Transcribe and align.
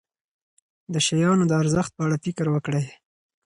د 0.93 0.95
شیانو 1.05 1.45
د 1.47 1.51
ارزښت 1.61 1.91
په 1.95 2.01
اړه 2.05 2.15
فکر 2.25 2.45
وکړئ. 2.51 2.85